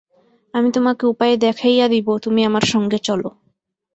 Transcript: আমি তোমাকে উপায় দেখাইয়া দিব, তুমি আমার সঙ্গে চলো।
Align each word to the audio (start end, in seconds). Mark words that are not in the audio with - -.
আমি 0.53 0.69
তোমাকে 0.71 1.03
উপায় 1.05 1.33
দেখাইয়া 1.37 1.85
দিব, 1.87 2.07
তুমি 2.17 2.41
আমার 2.45 2.65
সঙ্গে 2.65 2.97
চলো। 2.99 3.29